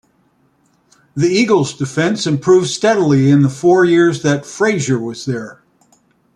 [1.15, 5.61] The Eagles defense improved steadily in the four years that Frazier was there.